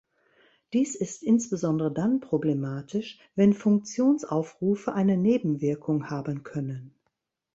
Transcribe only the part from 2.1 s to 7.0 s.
problematisch, wenn Funktionsaufrufe eine Nebenwirkung haben können.